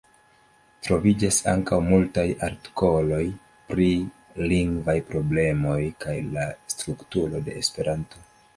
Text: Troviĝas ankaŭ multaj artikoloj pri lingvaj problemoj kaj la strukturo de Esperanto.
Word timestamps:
Troviĝas 0.85 1.35
ankaŭ 1.51 1.77
multaj 1.89 2.23
artikoloj 2.47 3.21
pri 3.69 3.87
lingvaj 4.53 4.97
problemoj 5.13 5.79
kaj 6.07 6.19
la 6.33 6.49
strukturo 6.75 7.47
de 7.51 7.59
Esperanto. 7.65 8.29